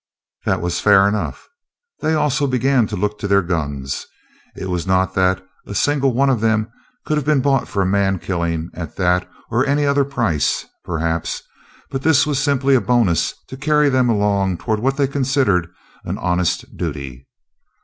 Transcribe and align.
That 0.45 0.61
was 0.61 0.79
fair 0.79 1.07
enough. 1.07 1.47
They 1.99 2.15
also 2.15 2.47
began 2.47 2.87
to 2.87 2.95
look 2.95 3.19
to 3.19 3.27
their 3.27 3.43
guns. 3.43 4.07
It 4.55 4.65
was 4.67 4.87
not 4.87 5.13
that 5.13 5.45
a 5.67 5.75
single 5.75 6.11
one 6.11 6.31
of 6.31 6.41
them 6.41 6.71
could 7.05 7.17
have 7.17 7.23
been 7.27 7.39
bought 7.41 7.67
for 7.67 7.83
a 7.83 7.85
mankilling 7.85 8.71
at 8.73 8.95
that 8.95 9.29
or 9.51 9.63
any 9.63 9.85
other 9.85 10.03
price, 10.03 10.65
perhaps, 10.83 11.43
but 11.91 12.01
this 12.01 12.25
was 12.25 12.39
simply 12.39 12.73
a 12.73 12.81
bonus 12.81 13.35
to 13.45 13.55
carry 13.55 13.89
them 13.89 14.09
along 14.09 14.57
toward 14.57 14.79
what 14.79 14.97
they 14.97 15.05
considered 15.05 15.67
an 16.03 16.17
honest 16.17 16.75
duty. 16.75 17.27